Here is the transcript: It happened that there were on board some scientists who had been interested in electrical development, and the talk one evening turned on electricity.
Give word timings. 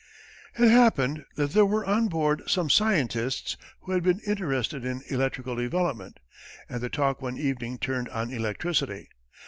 It 0.57 0.67
happened 0.69 1.25
that 1.35 1.51
there 1.51 1.63
were 1.63 1.85
on 1.85 2.07
board 2.07 2.41
some 2.47 2.71
scientists 2.71 3.55
who 3.81 3.91
had 3.91 4.01
been 4.01 4.19
interested 4.21 4.83
in 4.83 5.03
electrical 5.09 5.55
development, 5.55 6.19
and 6.67 6.81
the 6.81 6.89
talk 6.89 7.21
one 7.21 7.37
evening 7.37 7.77
turned 7.77 8.09
on 8.09 8.31
electricity. 8.33 9.09